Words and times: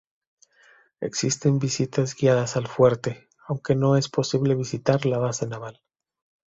Existen 0.99 1.59
visitas 1.59 2.15
guiadas 2.15 2.57
al 2.57 2.65
fuerte, 2.65 3.29
aunque 3.45 3.75
no 3.75 3.95
es 3.95 4.09
posible 4.09 4.55
visitar 4.55 5.05
la 5.05 5.19
base 5.19 5.45
naval. 5.45 5.79